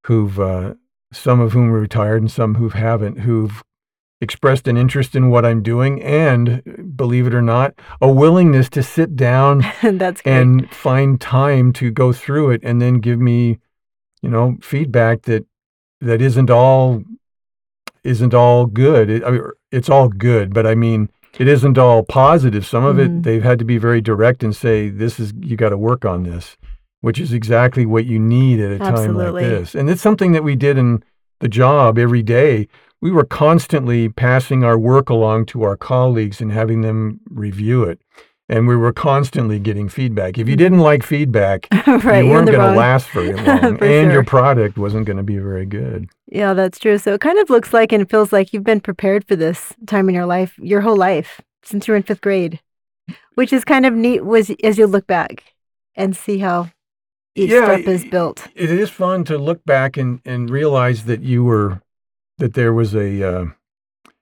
[0.06, 0.76] who've uh,
[1.12, 3.62] some of whom are retired and some who haven't, who've
[4.22, 8.84] expressed an interest in what I'm doing and, believe it or not, a willingness to
[8.84, 9.64] sit down
[10.26, 13.60] and find time to go through it and then give me,
[14.22, 15.46] you know, feedback that
[16.02, 17.04] that isn't all
[18.04, 19.10] isn't all good.
[19.10, 22.66] It, I mean, it's all good, but I mean, it isn't all positive.
[22.66, 23.06] Some of Mhm.
[23.20, 26.06] it they've had to be very direct and say, "This is you got to work
[26.06, 26.56] on this,"
[27.02, 29.76] which is exactly what you need at a time like this.
[29.76, 31.04] And it's something that we did in
[31.40, 32.68] the job every day.
[33.02, 38.00] We were constantly passing our work along to our colleagues and having them review it.
[38.48, 40.38] And we were constantly getting feedback.
[40.38, 44.12] If you didn't like feedback, right, you weren't going to last very long, For and
[44.12, 46.10] your product wasn't going to be very good.
[46.28, 47.00] Yeah, that's true.
[47.00, 50.10] So it kind of looks like and feels like you've been prepared for this time
[50.10, 52.60] in your life, your whole life, since you were in fifth grade,
[53.34, 55.44] which is kind of neat was as you look back
[55.96, 56.70] and see how
[57.36, 58.48] each Yeah, step is built.
[58.56, 61.82] It is fun to look back and, and realize that you were
[62.38, 63.46] that there was a uh,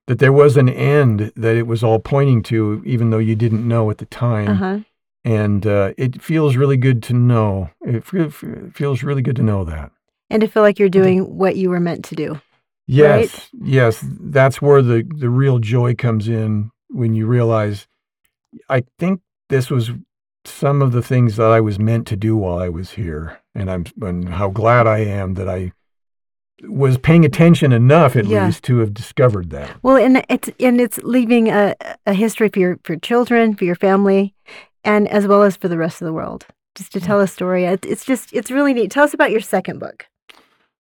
[0.08, 3.68] that there was an end that it was all pointing to, even though you didn't
[3.68, 4.50] know at the time.
[4.50, 4.80] Uh-huh.
[5.26, 7.70] And uh, it feels really good to know.
[7.82, 9.92] It fe- fe- feels really good to know that.
[10.30, 12.42] And to feel like you're doing what you were meant to do.
[12.88, 17.88] Yes, yes, that's where the the real joy comes in when you realize.
[18.68, 19.92] I think this was
[20.46, 23.70] some of the things that I was meant to do while I was here, and
[23.70, 25.72] I'm and how glad I am that I
[26.64, 28.46] was paying attention enough at Yeah.
[28.46, 29.72] least to have discovered that.
[29.84, 31.76] Well, and it's and it's leaving a,
[32.06, 34.34] a history for your for children, for your family,
[34.84, 36.46] and as well as for the rest of the world.
[36.76, 37.66] Just to tell a story.
[37.66, 38.92] It, it's just it's really neat.
[38.92, 40.08] Tell us about your second book.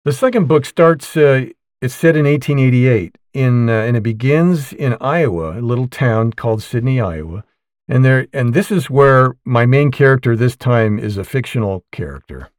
[0.06, 1.16] The second book starts.
[1.16, 1.46] Uh,
[1.82, 6.64] it's set in 1888, in uh, and it begins in Iowa, a little town called
[6.64, 7.44] Sidney, Iowa.
[7.88, 12.50] And there, and this is where my main character this time is a fictional character.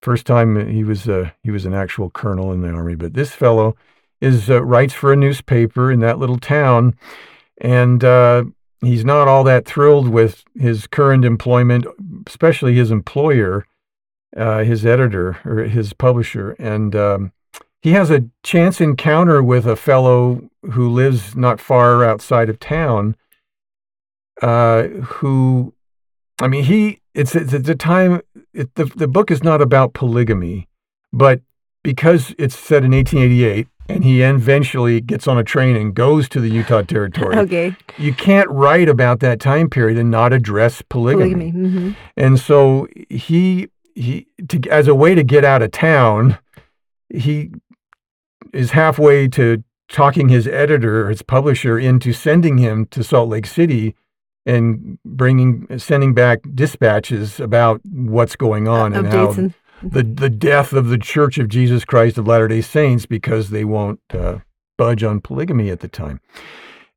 [0.00, 3.32] First time he was uh, he was an actual colonel in the army, but this
[3.32, 3.76] fellow
[4.20, 6.96] is uh, writes for a newspaper in that little town,
[7.60, 8.44] and uh,
[8.80, 11.86] he's not all that thrilled with his current employment,
[12.26, 13.66] especially his employer,
[14.34, 17.32] uh, his editor or his publisher, and um,
[17.82, 23.16] he has a chance encounter with a fellow who lives not far outside of town.
[24.42, 25.74] Uh, who,
[26.40, 28.20] I mean, he it's it's, it's a time.
[28.54, 30.68] It, the the book is not about polygamy,
[31.12, 31.40] but
[31.82, 36.38] because it's set in 1888 and he eventually gets on a train and goes to
[36.40, 37.74] the Utah Territory, Okay.
[37.98, 41.50] you can't write about that time period and not address Polygamy.
[41.50, 46.38] hmm and so he he to, as a way to get out of town,
[47.08, 47.50] he
[48.52, 53.94] is halfway to talking his editor, his publisher, into sending him to Salt Lake City
[54.50, 60.72] and bringing sending back dispatches about what's going on and how and the the death
[60.72, 64.38] of the Church of Jesus Christ of Latter Day Saints because they won't uh,
[64.76, 66.20] budge on polygamy at the time,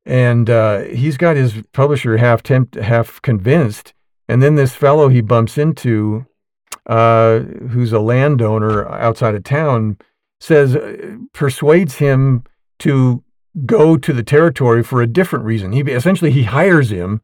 [0.04, 3.94] and uh, he's got his publisher half tempt, half convinced,
[4.28, 6.26] and then this fellow he bumps into,
[6.86, 9.96] uh, who's a landowner outside of town,
[10.40, 12.42] says uh, persuades him
[12.80, 13.22] to
[13.64, 15.70] go to the territory for a different reason.
[15.70, 17.20] He essentially he hires him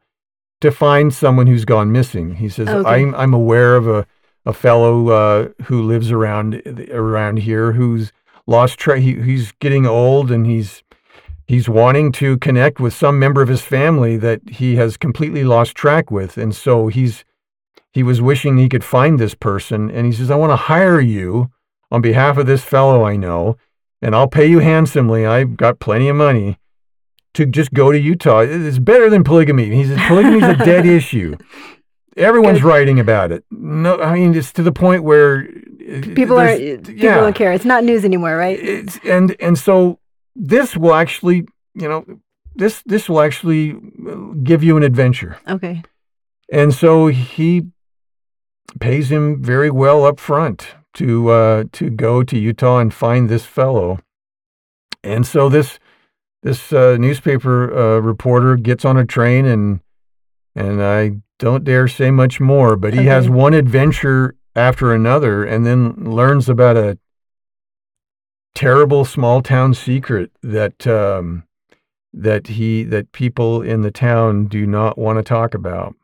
[0.61, 2.37] to find someone who's gone missing.
[2.37, 2.88] He says, Okay.
[2.88, 4.07] "I'm I'm aware of a
[4.46, 8.12] a fellow uh, who lives around around here who's
[8.46, 9.01] lost track.
[9.01, 10.83] He, he's getting old and he's
[11.46, 15.75] he's wanting to connect with some member of his family that he has completely lost
[15.75, 17.25] track with, and so he's
[17.92, 19.90] he was wishing he could find this person.
[19.90, 21.51] And he says, I want to hire you
[21.90, 23.57] on behalf of this fellow I know,
[24.01, 25.27] and I'll pay you handsomely.
[25.27, 26.57] I've got plenty of money
[27.35, 28.40] to just go to Utah.
[28.40, 29.75] It's better than polygamy.
[29.75, 31.37] He says polygamy's a dead issue.
[32.16, 33.45] Everyone's writing about it.
[33.51, 37.21] No, I mean it's to the point where uh, people are people yeah.
[37.21, 37.53] don't care.
[37.53, 38.59] It's not news anymore, right?
[38.59, 39.99] It's, and and so
[40.35, 42.05] this will actually, you know,
[42.55, 43.77] this this will actually
[44.43, 45.38] give you an adventure.
[45.49, 45.83] Okay.
[46.53, 47.69] And so he
[48.81, 53.45] pays him very well up front to uh, to go to Utah and find this
[53.45, 54.01] fellow.
[55.03, 55.79] And so this
[56.42, 59.81] this uh, newspaper uh, reporter gets on a train and
[60.57, 65.64] and I don't dare say much more, but he has one adventure after another, and
[65.64, 66.98] then learns about a
[68.55, 71.44] terrible small town secret that um,
[72.12, 75.94] that he that people in the town do not want to talk about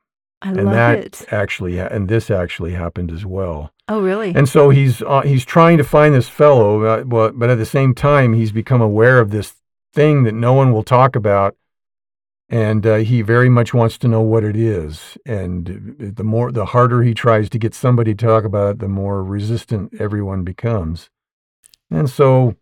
[0.43, 1.33] I and love that it.
[1.33, 4.33] actually and this actually happened as well Oh, really?
[4.35, 7.67] and so he's uh, he's trying to find this fellow uh, but, but at the
[7.67, 9.56] same time he's become aware of this
[9.97, 11.57] thing that no one will talk about,
[12.49, 15.19] and uh, he very much wants to know what it is.
[15.27, 18.89] And the more, the harder he tries to get somebody to talk about it, the
[18.89, 21.11] more resistant everyone becomes.
[21.91, 22.55] And so,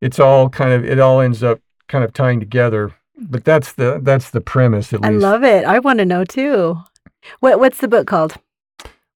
[0.00, 2.94] it's all kind of it all ends up kind of tying together.
[3.18, 5.12] But that's the that's the premise at least.
[5.12, 5.66] I love it.
[5.66, 6.78] I want to know too.
[7.40, 8.36] What what's the book called?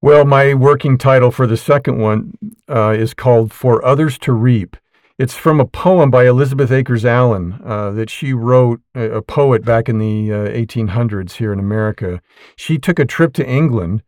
[0.03, 2.37] Well, my working title for the second one
[2.69, 4.77] uh, is called For Others to Reap.
[5.17, 9.65] It's from a poem by Elizabeth Akers Allen uh, that she wrote, a, a poet
[9.65, 12.21] back in the uh, 1800s here in America.
[12.57, 14.03] She took a trip to England,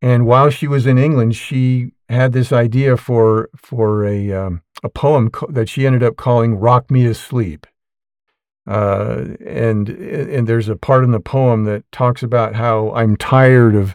[0.00, 4.88] and while she was in England, she had this idea for for a um, a
[4.88, 7.66] poem co- that she ended up calling "Rock Me to Sleep."
[8.66, 13.74] Uh, and and there's a part in the poem that talks about how I'm tired
[13.74, 13.94] of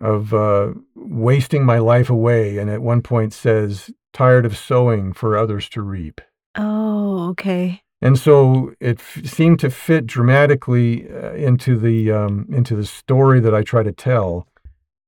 [0.00, 5.36] of uh, wasting my life away, and at one point says, "Tired of sowing for
[5.36, 6.20] others to reap."
[6.56, 7.82] Oh, okay.
[8.00, 13.40] And so it f- seemed to fit dramatically uh, into the um, into the story
[13.40, 14.48] that I try to tell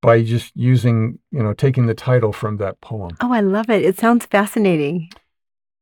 [0.00, 3.16] by just using, you know, taking the title from that poem.
[3.20, 3.82] Oh, I love it.
[3.82, 5.08] It sounds fascinating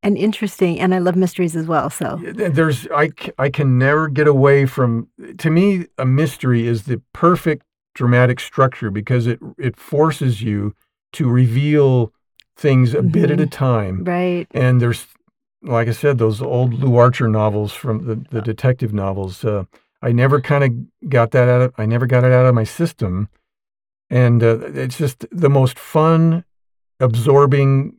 [0.03, 1.91] and interesting, and I love mysteries as well.
[1.91, 5.09] So, There's I, I can never get away from
[5.39, 10.75] to me a mystery is the perfect dramatic structure because it it forces you
[11.13, 12.13] to reveal
[12.57, 14.05] things a bit at a time.
[14.05, 14.47] right.
[14.53, 15.07] And there's,
[15.63, 19.45] like I said, those old Lew Archer novels from the, the detective novels.
[19.45, 19.65] Uh,
[20.03, 22.65] I never kind of got that out of, I never got it out of my
[22.65, 23.29] system.
[24.11, 26.45] And uh, it's just the most fun,
[27.01, 27.97] absorbing,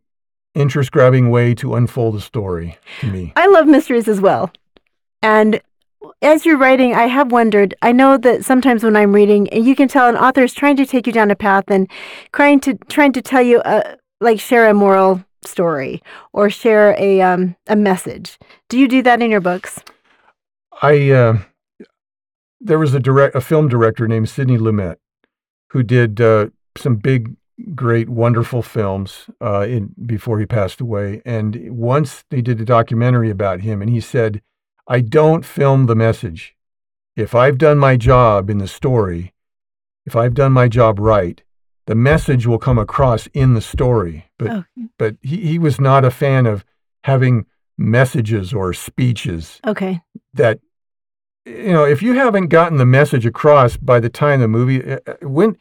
[0.54, 3.34] interest grabbing way to unfold a story to me.
[3.36, 4.52] I love mysteries as well.
[5.24, 5.62] And
[6.22, 7.74] as you're writing, I have wondered.
[7.82, 10.86] I know that sometimes when I'm reading, you can tell an author is trying to
[10.86, 11.90] take you down a path and
[12.34, 17.22] trying to trying to tell you a like share a moral story or share a
[17.22, 18.40] um a message.
[18.70, 19.82] Do you do that in your books?
[20.82, 21.38] I uh,
[22.60, 24.98] there was a direct a film director named Sidney Lumet
[25.72, 27.36] who did uh, some big,
[27.74, 31.22] great, wonderful films uh, in before he passed away.
[31.26, 34.42] And once they did a documentary about him, and he said,
[34.88, 36.56] "I don't film the message.
[37.16, 39.34] If I've done my job in the story,
[40.06, 41.44] if I've done my job right."
[41.86, 44.64] The message will come across in the story, but Oh.
[44.98, 46.64] but he, he was not a fan of
[47.04, 47.46] having
[47.78, 50.02] messages or speeches Okay.
[50.34, 50.60] that
[51.46, 55.00] you know if you haven't gotten the message across by the time the movie uh,
[55.08, 55.58] uh, when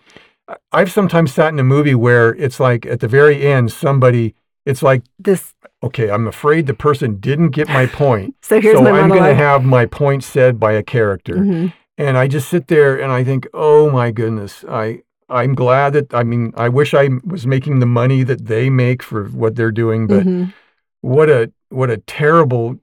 [0.73, 4.35] i've sometimes sat in a movie where it's like at the very end somebody
[4.67, 8.83] it's like This okay i'm afraid the person didn't get my point so here's so
[8.85, 11.73] my i'm going to have my point said by a character Mhm.
[11.99, 15.01] and i just sit there and i think oh my goodness i
[15.33, 19.03] i'm glad that i mean i wish i was making the money that they make
[19.03, 20.53] for what they're doing but Mhm.
[21.01, 22.77] what a what a terrible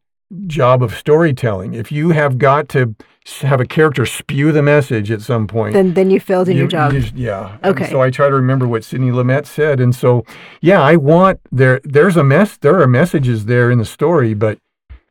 [0.45, 1.73] job of storytelling.
[1.73, 2.93] If you have got to
[3.41, 6.59] have a character spew the message at some point, Then then you failed in you-
[6.63, 6.91] your job.
[6.91, 7.57] just- yeah.
[7.63, 7.89] And Okay.
[7.89, 10.23] so I try to remember what Sidney Lumet said, and so
[10.61, 11.79] yeah, I want there.
[11.83, 12.57] There's a mess.
[12.57, 14.59] There are messages there in the story, but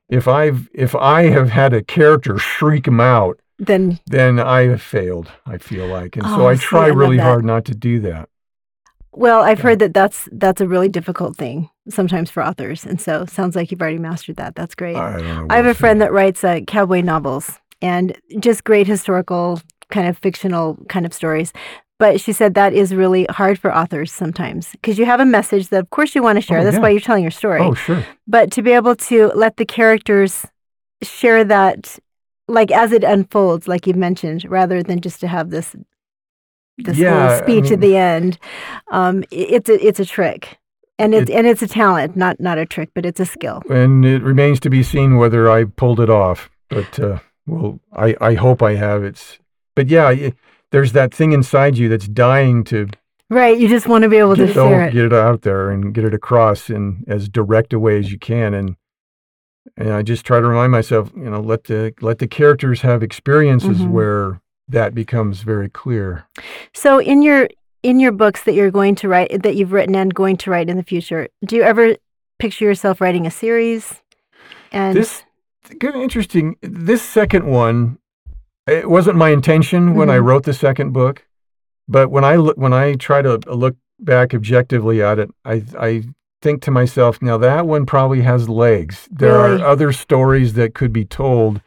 [0.09, 4.83] if I've if I have had a character shriek them out, then then I have
[4.83, 5.31] failed.
[5.47, 8.01] I feel like, and so Oh, I see, try I really hard not to do
[8.01, 8.29] that.
[9.13, 9.63] well, I've Yeah.
[9.65, 13.71] heard that that's that's a really difficult thing sometimes for authors, and so sounds like
[13.71, 14.55] you've already mastered that.
[14.55, 14.97] That's great.
[14.97, 15.47] I don't know.
[15.51, 20.19] I have a friend that writes uh, cowboy novels and just great historical kind of
[20.19, 21.53] fictional kind of stories.
[21.99, 25.69] But she said that is really hard for authors sometimes because you have a message
[25.71, 26.61] that, of course, you want to share.
[26.61, 26.83] Oh, That's yeah.
[26.83, 27.61] why you're telling your story.
[27.63, 28.05] Oh sure.
[28.29, 30.47] But to be able to let the characters
[31.03, 31.99] share that,
[32.49, 35.77] like as it unfolds, like you mentioned, rather than just to have this
[36.79, 38.39] this Yeah, I whole speech mean- at the end,
[38.91, 40.59] um, it's a it's a trick,
[40.99, 43.63] and it's It- and it's a talent, not not a trick, but it's a skill.
[43.69, 46.51] and it remains to be seen whether I pulled it off.
[46.69, 49.03] But uh, well, I I hope I have.
[49.03, 49.39] It's
[49.75, 50.33] but yeah, y-
[50.71, 52.89] there's that thing inside you that's dying to
[53.31, 53.59] Right?
[53.59, 54.93] You just want to be able to share it.
[54.95, 58.19] get it out there and get it across in as direct a way as you
[58.19, 58.55] can.
[58.55, 58.77] And
[59.79, 63.03] and I just try to remind myself, you know, let the let the characters have
[63.03, 63.91] experiences Mhm.
[63.91, 66.25] where that becomes very clear.
[66.75, 67.49] So in your
[67.83, 70.69] in your books that you're going to write that you've written and going to write
[70.69, 71.95] in the future, do you ever
[72.39, 74.03] picture yourself writing a series?
[74.73, 75.23] And This
[75.79, 76.57] good interesting.
[76.61, 77.99] This second one,
[78.67, 80.25] it wasn't my intention when I Mhm.
[80.25, 81.25] wrote the second book,
[81.87, 86.03] but when I look when I try to look back objectively at it, I I
[86.43, 89.09] think to myself, now that one probably has legs.
[89.11, 89.63] There Really?
[89.63, 91.61] are other stories that could be told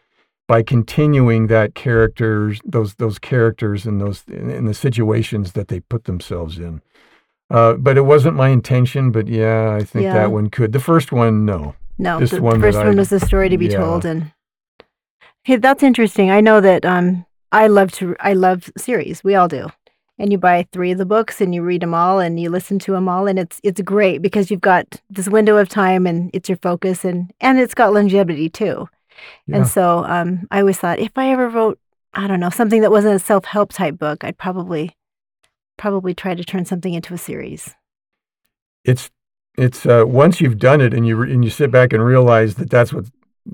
[0.47, 6.03] by continuing that characters those those characters and those in, the situations that they put
[6.05, 6.81] themselves in.
[7.49, 9.11] Uh, but it wasn't my intention.
[9.11, 10.13] But yeah, I think Yeah.
[10.13, 10.71] that one could.
[10.71, 11.75] The first one, no.
[11.97, 13.77] No, This the one that first I- one was the story to be yeah.
[13.77, 14.31] told, and
[15.43, 16.31] hey, that's interesting.
[16.31, 18.15] I know that um, I love to.
[18.19, 19.23] I love series.
[19.23, 19.67] We all do.
[20.21, 22.77] And you buy three of the books and you read them all and you listen
[22.79, 26.29] to them all, and it's it's great because you've got this window of time and
[26.31, 28.87] it's your focus and and it's got longevity too.
[29.47, 29.55] Yeah.
[29.57, 31.79] And so um, I always thought if I ever wrote,
[32.13, 34.95] I don't know, something that wasn't a self help type book, I'd probably
[35.77, 37.73] probably try to turn something into a series.
[38.85, 39.09] it's
[39.57, 42.69] it's uh, once you've done it and you and you sit back and realize that
[42.69, 43.05] that's what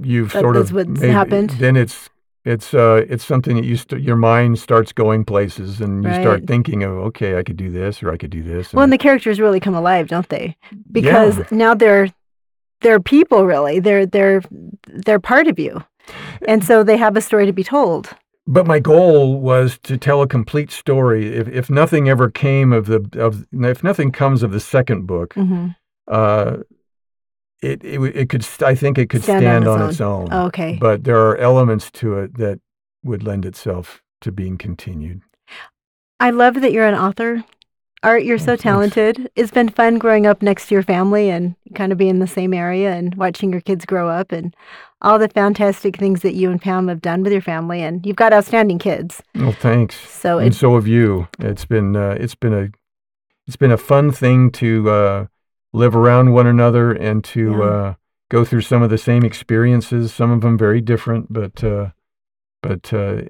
[0.02, 1.50] you've That- sort of what's made- happened.
[1.52, 2.10] Then it's
[2.48, 6.48] it's uh it's something that you st- your mind starts going places and you start
[6.48, 8.74] thinking of okay I could do this or I could do this.
[8.74, 10.56] Well, and and the characters really come alive, don't they?
[10.92, 11.44] Because Yeah.
[11.52, 12.08] now they're
[12.82, 13.80] they're people really.
[13.80, 14.42] They're they're
[14.88, 15.84] they're part of you.
[16.48, 18.16] And so they have a story to be told.
[18.50, 21.36] But my goal was to tell a complete story.
[21.36, 25.34] If if nothing ever came of the of if nothing comes of the second book,
[25.34, 25.68] hmm
[26.08, 26.58] uh,
[27.62, 30.02] it it it could st- I think it could Stand stand, on on, its its
[30.02, 30.32] own.
[30.32, 30.78] Okay.
[30.80, 32.60] But there are elements to it that
[33.04, 35.22] would lend itself to being continued.
[36.20, 37.44] I love that you're an author.
[38.04, 38.64] Art, you're Oh, so thanks.
[38.64, 39.30] talented.
[39.36, 42.28] It's been fun growing up next to your family and kind of being in the
[42.28, 44.56] same area and watching your kids grow up and
[45.02, 47.82] all the fantastic things that you and Pam have done with your family.
[47.82, 49.22] And you've got outstanding kids.
[49.36, 49.96] Well, thanks.
[50.10, 51.28] So and it's so have you.
[51.40, 52.70] It's been uh, it's been a
[53.48, 55.26] it's been a fun thing to uh,
[55.74, 57.64] live around one another and to Yeah.
[57.64, 57.94] uh,
[58.30, 60.14] go through some of the same experiences.
[60.14, 61.90] Some of them very different, but uh,
[62.64, 63.22] but uh,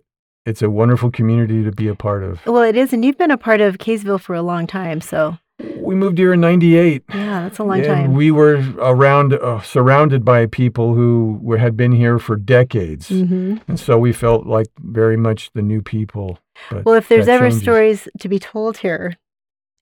[0.45, 2.45] it's a wonderful community to be a part of.
[2.45, 2.93] well, it is.
[2.93, 5.01] And you've been a part of Kaysville for a long time.
[5.01, 7.03] So We moved here in '98.
[7.13, 8.13] yeah, that's a long and time.
[8.13, 13.57] we were around, uh, surrounded by people who were, had been here for decades, hmm
[13.67, 16.37] and so we felt like very much the new people.
[16.71, 17.61] But Well, if there's ever changes.
[17.61, 19.17] stories to be told here,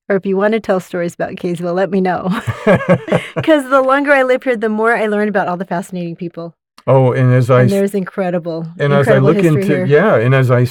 [0.10, 2.30] or if you want to tell stories about Kaysville, let me know.
[3.36, 6.56] Because the longer I live here, the more I learn about all the fascinating people.
[6.88, 9.86] oh, and as I and there's incredible, and as I look into here.
[9.86, 10.68] yeah, and as I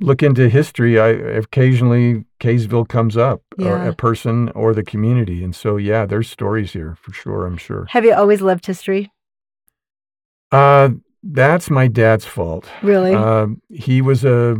[0.00, 3.88] look into history, I occasionally Kaysville comes up, or Yeah.
[3.88, 7.46] a person or the community, and so yeah, there's stories here for sure.
[7.46, 7.86] I'm sure.
[7.90, 9.10] Have you always loved history?
[10.52, 10.90] Uh,
[11.22, 12.68] that's my dad's fault.
[12.82, 13.14] Really?
[13.14, 14.56] Uh, he was a,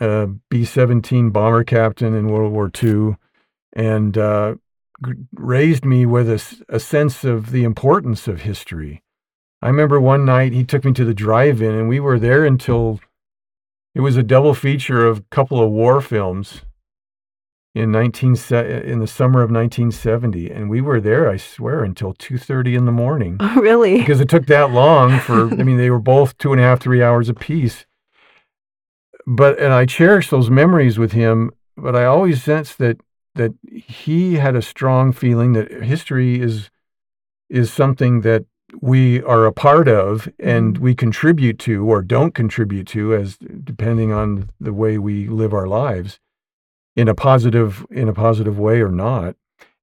[0.00, 3.16] a B 17 bomber captain in World War II
[3.74, 4.54] and uh,
[5.04, 6.30] g- raised me with
[6.68, 9.02] a sense of the importance of history.
[9.60, 12.44] I remember one night he took me to the drive in, and we were there
[12.44, 13.00] until
[13.94, 16.62] it was a double feature of a couple of war films
[17.74, 22.14] in 19 se- in the summer of 1970 and we were there I swear until
[22.14, 23.98] 2:30 in the morning oh, really?
[23.98, 26.80] because it took that long for i mean they were both two and a half
[26.80, 27.84] three hours apiece
[29.26, 33.00] but and i cherish those memories with him but i always sensed that
[33.34, 36.70] that he had a strong feeling that history is
[37.50, 38.44] is something that
[38.80, 40.80] we are a part of and Mhm.
[40.80, 45.66] we contribute to or don't contribute to as depending on the way we live our
[45.66, 46.18] lives
[46.96, 49.36] in a positive in a positive way or not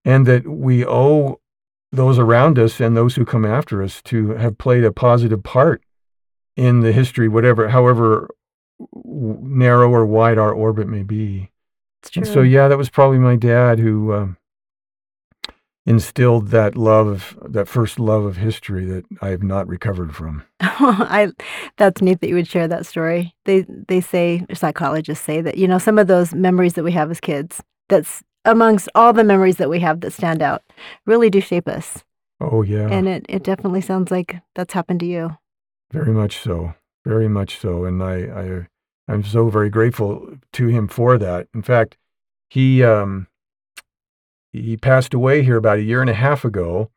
[0.03, 1.39] and that we owe
[1.91, 5.83] those around us and those who come after us to have played a positive part
[6.57, 8.29] in the history whatever however
[8.95, 11.47] narrow or wide our orbit may be It's true.
[11.47, 11.50] and
[12.23, 14.37] so yeah that was probably my dad who um,
[15.85, 21.31] instilled that love that first love of history that i have not recovered from I
[21.77, 23.35] that's neat that you would share that story.
[23.45, 27.09] They they say psychologists say that you know some of those memories that we have
[27.11, 30.61] as kids that's amongst all the memories that we have that stand out
[31.05, 32.03] really do shape us.
[32.39, 35.37] oh yeah And it it definitely sounds like that's happened to you.
[35.91, 36.75] Very much so.
[37.05, 37.85] Very much so.
[37.85, 38.67] And I, I
[39.11, 41.47] I'm so very grateful to him for that.
[41.53, 41.97] In fact,
[42.49, 43.27] he um
[44.53, 46.89] he passed away here about a year and a half ago,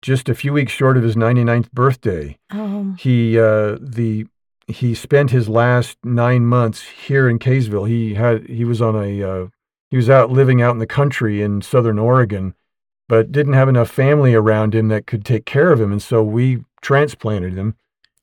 [0.00, 2.38] just a few weeks short of his 99th birthday.
[2.52, 4.26] Oh, He uh the
[4.66, 7.88] he spent his last nine months here in Kaysville.
[7.88, 9.46] He had he was on a uh,
[9.90, 12.54] he was out living out in the country in southern Oregon,
[13.08, 16.22] but didn't have enough family around him that could take care of him, and so
[16.22, 17.76] we transplanted him him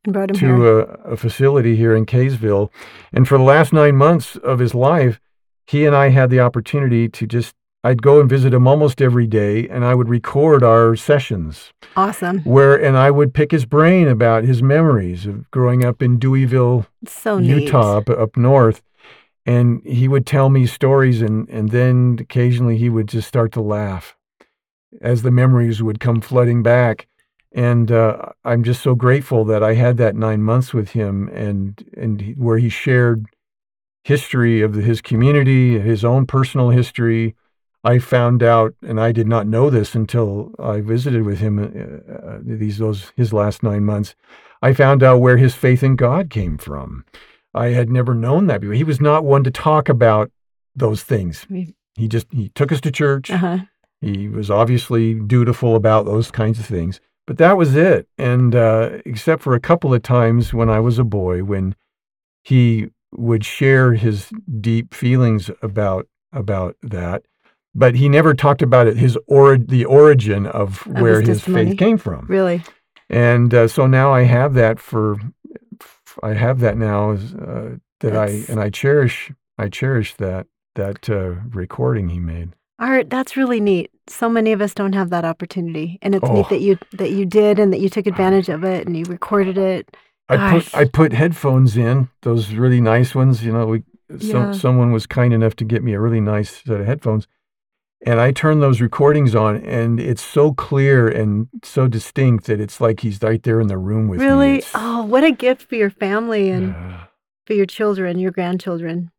[0.04, 0.80] to a,
[1.12, 2.70] a facility here in Kaysville.
[3.12, 5.20] And for the last nine months of his life,
[5.68, 9.28] he and I had the opportunity to just, I'd go and visit him almost every
[9.28, 12.40] day and I would record our sessions awesome.
[12.42, 16.88] where, and I would pick his brain about his memories of growing up in Deweyville,
[17.06, 17.38] so.
[17.38, 18.82] Utah, up, up north.
[19.46, 23.62] And he would tell me stories and, and then occasionally he would just start to
[23.62, 24.16] laugh
[25.02, 27.08] as the memories would come flooding back
[27.52, 31.84] and uh, I'm just so grateful that I had that nine months with him, and
[31.98, 33.26] and he- where he shared
[34.04, 37.36] history of the, his community, his own personal history.
[37.84, 42.14] I found out, and I did not know this until I visited with him uh,
[42.14, 44.16] uh, these those his last nine months.
[44.62, 47.06] I found out where his faith in God came from.
[47.54, 48.76] I had never known that before.
[48.76, 50.30] He was not one to talk about
[50.76, 51.48] those things.
[51.96, 53.32] He just he took us to church.
[53.32, 53.60] Uh-huh.
[54.02, 57.02] He was obviously dutiful about those kinds of things.
[57.30, 58.08] But that was it.
[58.18, 61.76] And uh, except for a couple of times when I was a boy, when
[62.44, 67.22] he would share his deep feelings about about that,
[67.76, 68.98] but he never talked about it.
[68.98, 72.26] His or the origin of where his faith came from.
[72.28, 72.64] Really?
[73.12, 75.20] And uh, so now I have that for
[76.24, 81.08] I have that now uh, that That's- I and I cherish I cherish that that
[81.08, 82.56] uh, recording he made.
[82.80, 83.92] Art, that's really neat.
[84.08, 86.00] So many of us don't have that opportunity.
[86.02, 86.34] And it's Oh.
[86.34, 89.04] neat that you that you did and that you took advantage of it and you
[89.06, 89.96] recorded it.
[90.30, 93.44] I put I put headphones in those really nice ones.
[93.44, 94.32] You know, we Yeah.
[94.32, 97.28] some someone was kind enough to get me a really nice set of headphones,
[98.06, 102.80] and I turned those recordings on, and it's so clear and so distinct that it's
[102.82, 104.26] like he's right there in the room with me.
[104.26, 104.64] really?
[104.74, 106.98] Oh, what a gift for your family and uh,
[107.46, 109.12] for your children, your grandchildren.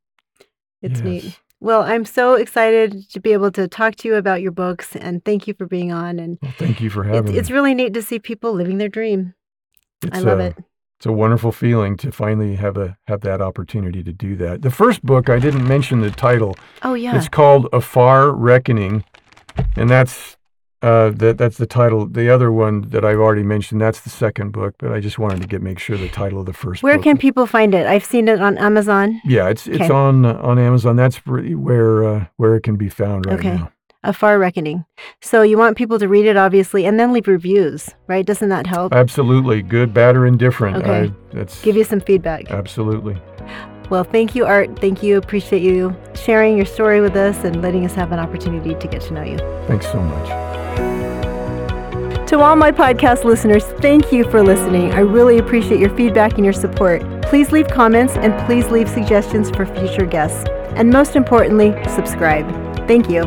[0.83, 1.39] It's neat.
[1.61, 5.23] Well, I'm so excited to be able to talk to you about your books and
[5.25, 6.19] thank you for being on.
[6.19, 7.39] And Well, thank you for having it's me.
[7.39, 9.35] It's really neat to see people living their dream.
[10.03, 10.57] It's I love a, it.
[10.99, 14.63] It's a wonderful feeling to finally have a have that opportunity to do that.
[14.63, 16.57] The first book I didn't mention the title.
[16.83, 17.17] Oh, yeah.
[17.17, 19.05] It's called A Far Reckoning,
[19.77, 20.37] and that's
[20.83, 22.07] uh, that that's the title.
[22.07, 24.74] The other one that I've already mentioned, that's the second book.
[24.78, 26.83] But I just wanted to get make sure the title of the first.
[26.83, 27.87] Where book can people find it?
[27.87, 29.20] I've seen it on Amazon.
[29.24, 29.91] Yeah, it's it's Okay.
[29.93, 30.97] on uh, on Amazon.
[30.97, 33.55] That's where uh, where it can be found right Okay.
[33.57, 33.70] now.
[34.03, 34.87] A Far Reckoning.
[35.20, 38.24] So you want people to read it, obviously, and then leave reviews, right?
[38.24, 38.95] Doesn't that help?
[38.95, 40.78] Absolutely, good, bad, or indifferent.
[40.78, 41.11] Okay.
[41.11, 42.51] I, that's Give you some feedback.
[42.51, 43.20] absolutely.
[43.91, 44.78] Well, thank you, Art.
[44.78, 45.18] Thank you.
[45.18, 49.03] Appreciate you sharing your story with us and letting us have an opportunity to get
[49.03, 49.37] to know you.
[49.66, 50.60] Thanks so much.
[52.31, 54.93] To all my podcast listeners, thank you for listening.
[54.93, 57.03] I really appreciate your feedback and your support.
[57.22, 60.49] Please leave comments and please leave suggestions for future guests.
[60.76, 62.47] And most importantly, subscribe.
[62.87, 63.22] Thank you.